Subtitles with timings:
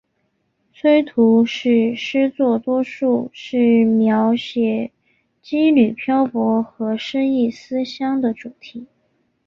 [0.73, 4.89] 崔涂是诗作多数是描写
[5.43, 8.87] 羁旅漂泊和失意思乡的主题。